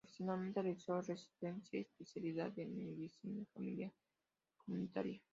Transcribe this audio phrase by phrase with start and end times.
[0.03, 3.91] Profesionalmente realizó Residencia y Especialidad de Medicina Familiar
[4.49, 5.21] y Comunitaria.